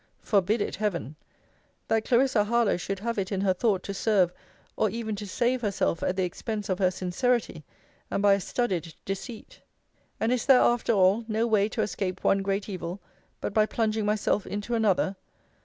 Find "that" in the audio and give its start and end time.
1.87-2.05